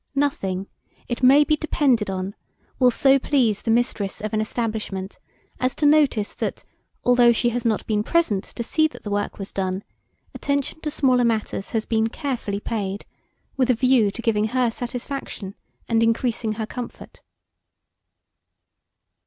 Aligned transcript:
Nothing, 0.15 0.65
it 1.07 1.21
may 1.21 1.43
be 1.43 1.55
depended 1.55 2.09
on, 2.09 2.33
will 2.79 2.89
so 2.89 3.19
please 3.19 3.61
the 3.61 3.69
mistress 3.69 4.19
of 4.19 4.33
an 4.33 4.41
establishment, 4.41 5.19
as 5.59 5.75
to 5.75 5.85
notice 5.85 6.33
that, 6.33 6.63
although 7.03 7.31
she 7.31 7.49
has 7.49 7.65
not 7.65 7.85
been 7.85 8.01
present 8.01 8.43
to 8.45 8.63
see 8.63 8.87
that 8.87 9.03
the 9.03 9.11
work 9.11 9.37
was 9.37 9.51
done, 9.51 9.83
attention 10.33 10.81
to 10.81 10.89
smaller 10.89 11.23
matters 11.23 11.69
has 11.69 11.85
been 11.85 12.07
carefully 12.07 12.59
paid, 12.59 13.05
with 13.57 13.69
a 13.69 13.75
view 13.75 14.09
to 14.09 14.23
giving 14.23 14.45
her 14.45 14.71
satisfaction 14.71 15.53
and 15.87 16.01
increasing 16.01 16.53
her 16.53 16.65
comfort. 16.65 17.21